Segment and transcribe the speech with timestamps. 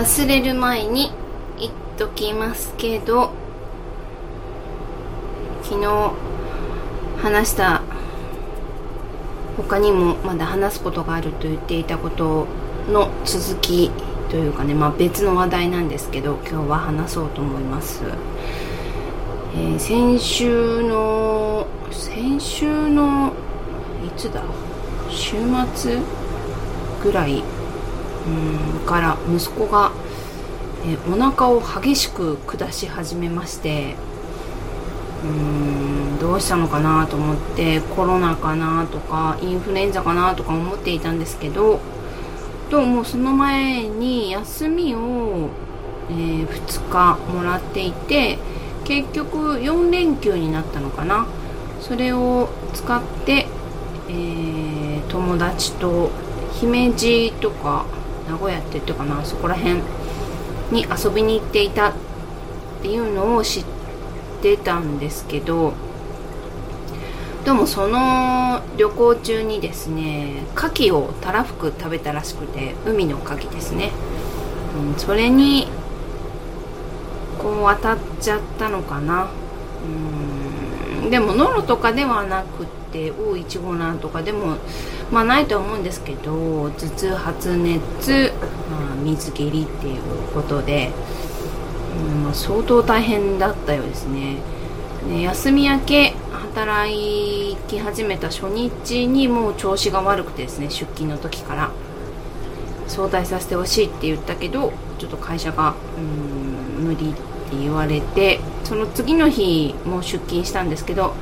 [0.00, 1.12] 忘れる前に
[1.58, 3.32] 言っときますけど
[5.62, 6.12] 昨日
[7.18, 7.82] 話した
[9.58, 12.46] 他にもまだ話すことがあると言っていたこと
[12.90, 13.90] の続き
[14.30, 18.02] というかね、まあ、別の話題なんですけど今日は話そうと思います、
[19.54, 23.34] えー、先週の先週の
[24.06, 24.42] いつだ？
[25.10, 25.36] 週
[25.74, 25.98] 末
[27.02, 27.44] ぐらい
[28.26, 29.92] うんから息子が、
[30.86, 33.94] え、お腹を激しく下し始めまして
[35.24, 35.30] うー
[36.16, 41.80] んどうしたのかなと思ってコロナかなとかインフルエンザかなとか思っていたんですけど
[42.70, 45.50] ともうその前に休みを、
[46.10, 48.38] えー、2日もらっていて
[48.84, 51.26] 結局4連休になったのかな。
[51.80, 53.46] それを使って、
[54.08, 56.10] えー、友達と
[56.52, 57.86] 姫路とか
[58.30, 59.82] 名古屋って言ったかなそこら辺
[60.70, 61.92] に遊びに行っていたっ
[62.80, 63.64] ていうのを知っ
[64.40, 65.72] てたんですけど
[67.44, 73.90] でもその旅行中にですね牡蠣をたらふく食べたらしくて海の牡蠣ですね、
[74.78, 75.66] うん、それに
[77.38, 79.24] こう当たっちゃったのかな。
[79.24, 79.26] う
[80.06, 80.09] ん
[81.08, 84.56] でもノロとかではなくて O15 なんとかでも
[85.10, 88.32] まあないとは思うんですけど頭痛発熱、
[88.70, 90.02] まあ、水切りっていう
[90.34, 90.90] ことで、
[92.08, 94.36] うんまあ、相当大変だったようですね。
[95.08, 96.14] で休み明け
[96.54, 101.70] 働き始めた初日にもう調子が悪くてですね出勤の時から
[102.86, 108.40] 早退させてほしいって言ったけどちょっと会社がうん無理って言われて
[108.70, 111.12] その次の日も出勤したんですけど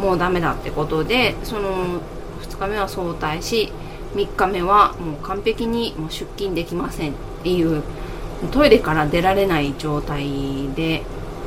[0.00, 2.00] もうダメだってことでその
[2.42, 3.72] 2日目は早退し
[4.16, 7.84] 3日目はもう完璧にもう出勤できませんっていう
[8.50, 11.04] トイレから出られない状態で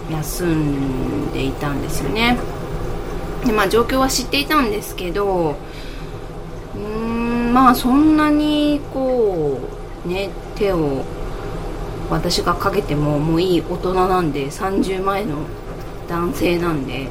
[0.10, 2.38] 休んでいたんですよね。
[3.46, 5.58] でまあ状況は知っていたんですけど
[6.74, 9.60] うーんまあそんなにこ
[10.06, 11.04] うね手を
[12.10, 15.38] 私がかけてももういい大人なんで30前の
[16.08, 17.08] 男性なんで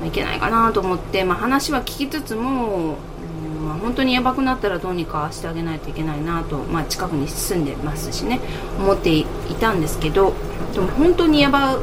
[0.00, 2.96] まあ、いけないかなと思って、まあ、話は聞きつつも、
[3.44, 8.40] うんまあ、本当にやばくなったらどうにかしてあげないといけないなと、まあ、近くに住んでますしね
[8.78, 9.26] 思ってい
[9.60, 10.32] たんですけど
[10.72, 11.78] でも本当にやば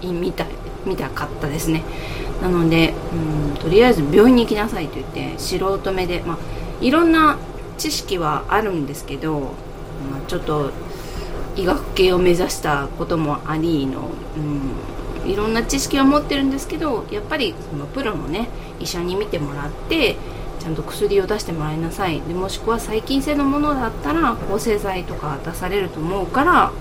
[0.00, 0.46] いみたい
[0.86, 1.84] 見たかったですね。
[2.40, 6.38] なので、うん、とりあえず病院に行きなさいと言って素人目で、まあ、
[6.80, 7.38] いろんな
[7.78, 10.72] 知識はあるんですけど、まあ、ちょっと
[11.56, 14.08] 医学系を目指したこともありの、
[15.24, 18.48] うん、いろんな知識は持ってるんですけどやっぱりそのプロのね
[18.80, 20.16] 医者に診てもらって
[20.60, 22.20] ちゃんと薬を出してもらいなさい。
[22.20, 26.72] でもしくは細菌性のものだったら抗生剤とか出されると思うから、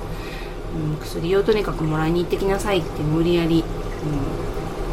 [0.76, 3.64] うん、薬をとにかくもらいに行ってきなさいって無理やり、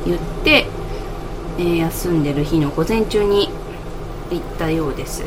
[0.07, 0.67] うん、言って、
[1.59, 3.51] えー、休んでる日の午前中に
[4.31, 5.25] 行ったようです。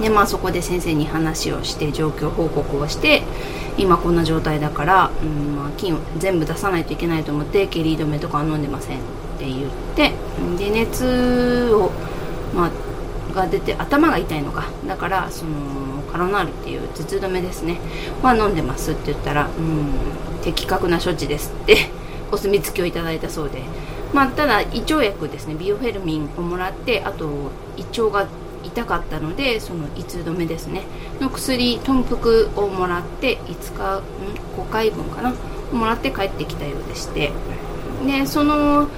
[0.00, 3.22] でまあそこで先生に話をして状況報告をして
[3.76, 9.02] 今こんな状態だから、うんまあ、菌を全部出さないといけないと思って下痢止めとか飲んでませんっ
[9.38, 10.12] て言って
[10.58, 11.90] で熱を、
[12.54, 12.70] まあ、
[13.32, 14.66] が出て頭が痛いのか。
[14.86, 17.78] だからそのカロナールっていう頭痛止めですね。
[18.22, 19.92] は飲んでますって言ったら、うん、
[20.42, 21.90] 的確な処置ですって
[22.32, 23.62] お墨付きをいただいたそうで。
[24.12, 25.54] まあ、ただ胃腸薬ですね。
[25.54, 27.28] ビオフェルミンをもらってあと
[27.76, 28.26] 胃腸が
[28.64, 30.82] 痛かったのでその胃痛止めですね。
[31.20, 34.02] の薬豚腹をもらって5日ん
[34.60, 35.32] 5回分かな？
[35.72, 37.32] もらって帰ってきたようでして。
[38.06, 38.88] でその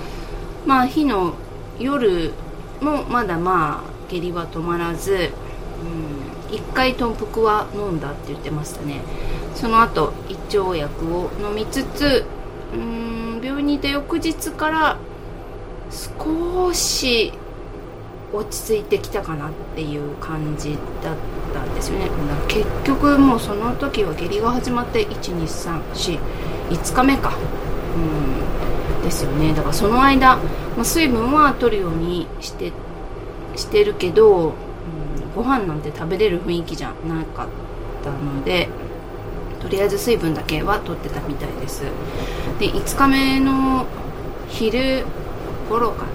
[0.67, 1.35] まあ日の
[1.79, 2.33] 夜
[2.81, 5.31] もまだまあ下痢は止まらず、
[6.51, 9.01] うん、1回豚腹は飲んだって言ってましたね。
[9.55, 12.25] その後胃腸薬を飲みつつ
[12.75, 14.99] うん病院にいた翌日から
[15.91, 17.33] 少し
[18.33, 21.17] 落ち着いてきたかなっていう感じだっ
[21.53, 22.11] たんですよね。
[22.49, 26.19] 結局もうその時は下痢が始まって12345
[26.71, 27.35] 日目か。
[27.97, 28.43] うん
[29.03, 29.53] ですよね。
[29.53, 30.37] だからその間、
[30.77, 32.73] まあ、水分は取るようにして
[33.57, 34.55] してるけど、うん、
[35.35, 37.49] ご飯なんて食べれる雰囲気じゃなかっ
[38.03, 38.69] たので
[39.61, 41.83] とりあえず水分だけは取ってたみたいです。
[42.59, 43.87] で5日目の
[44.49, 45.05] 昼
[45.69, 46.07] 頃か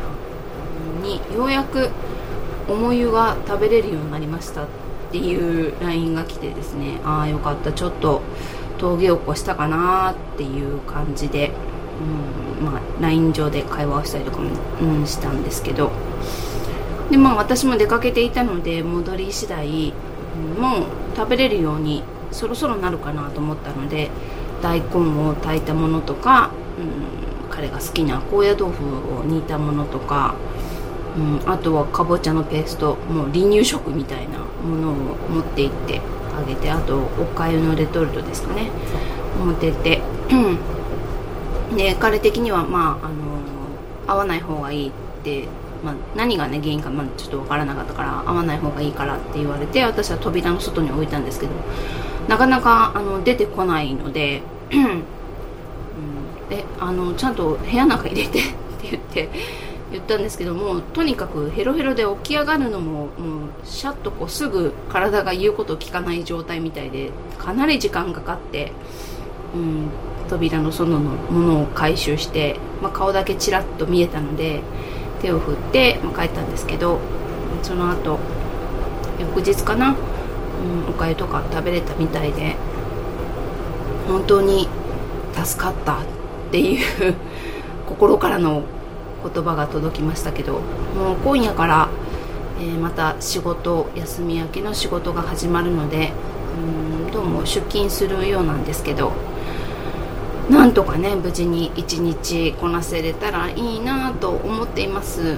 [0.98, 1.90] にようやく
[2.68, 4.68] 重湯が食べれるようになりましたっ
[5.12, 7.00] ていう LINE が来てですね。
[7.06, 7.72] ああよかった。
[7.72, 8.22] ちょっと
[8.78, 11.52] 峠を越したかなっていう感じで、
[12.60, 14.50] うんまあ、LINE 上で会話をしたりとかも、
[14.82, 15.92] うん、したんですけど。
[17.10, 19.94] でまあ私も出かけていたので戻り次第、
[20.60, 20.84] もう
[21.16, 24.10] 食べれるようにそろそろなるかなと思ったので
[24.62, 30.36] 大根を炊いたものとか、うん、彼が好きな高野豆腐を煮たものとか、
[31.18, 36.02] うん、あとはかぼちゃのペーストもう離乳食みたいなものを持って行って
[36.38, 38.70] あげてあとおかゆのレトルトですかね。
[39.44, 40.02] 持ってって。
[41.76, 43.16] で彼的にはまああの
[44.08, 44.92] 合わない方がいいっ
[45.24, 45.48] て
[45.84, 51.52] まあ、何がね原因かまだちょっと分からなかったから会わない方がいいからって言われて私は扉の外に置いたんですけど
[52.28, 54.42] なかなかあの出てこないので、
[54.72, 55.04] うん、
[56.50, 58.44] であのちゃんと部屋の中入れてっ
[58.82, 59.30] て言って
[59.92, 63.10] 言ったんですけどもとにかくヘロヘロで起き上がるのももう
[63.64, 68.74] シャッとこうすぐ体が言うことを聞かない状態みたいでかなり時間かかって、
[69.56, 69.90] うん、
[70.28, 74.62] 扉の外のものを回収して、まあ、顔だけちらっと見えたので
[75.22, 77.00] 手を振って、まあ、帰ったんですけど
[77.64, 78.20] その後
[79.20, 82.56] 翌日かな、うん、おかゆとか食べれたみたいで
[84.08, 84.68] 本当に
[85.34, 86.06] 助かったっ
[86.52, 87.16] ていう
[87.88, 88.64] 心からの
[89.34, 90.60] 言葉が届きましたけど
[90.96, 91.90] もう今夜から、
[92.60, 96.12] えー、また仕事休み明けの仕事が始まるので
[97.06, 99.12] うんどうも出勤するようなんですけど
[100.50, 105.38] なんとかね無事に一日こなせれたらいいなと思っています、うん、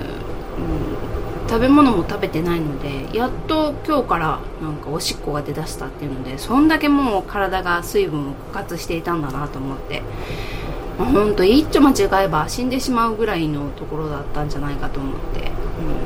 [1.48, 10.04] 食べ物も食べてないのでやっと今日からなんかおしっこが出だしたっていうのでそんだけもう体が水分を枯渇していたんだなと思って、
[11.00, 15.50] まあ、ほんと一丁間違えば死んでしまうぐらいのところだったんじゃないかと思って、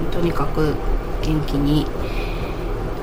[0.05, 0.75] うん、とにかく
[1.23, 1.87] 元気に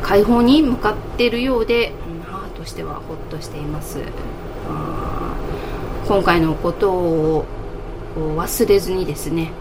[0.01, 3.99] 解放に向かっているようで、うん、母としてはほっとしています。
[6.07, 7.45] 今回のことを
[8.17, 9.53] 忘れずにですね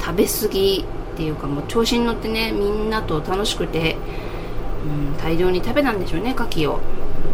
[0.00, 0.84] 食べ過ぎ
[1.14, 3.96] っていうかもう調子に乗ってねみんなと楽しくて、
[4.84, 6.80] うん、大量に食べたんでしょうね牡蠣を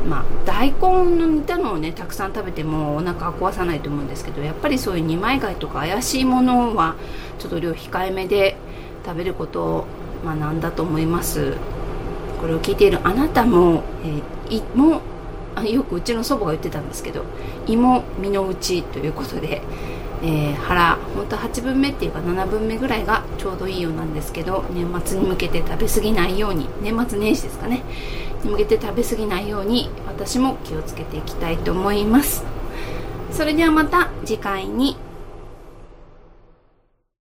[0.08, 6.96] まあ大根の煮たのをねたくさん食べてもお腹は壊さないと思うんですけどやっぱりそういう二枚貝とか怪しいものは
[7.38, 8.56] ちょっと量控えめで
[9.04, 9.86] 食べることを
[10.24, 11.54] 学んだと思います。
[12.40, 15.00] これを聞いているあなたも、えー、いも
[15.54, 17.24] あよくうちの祖母が言ってたんですけど
[17.68, 19.62] 芋身の内ということで、
[20.22, 27.82] えー、腹本当8分目っていうか7分目ぐらいがちょうどいいようなんですけど年末に向けて食べ過ぎないように年末年始ですかね。
[28.44, 32.44] に向けて食べ過ぎないように私も気をつけていきたいと思います。
[33.30, 34.96] それではまた次回に。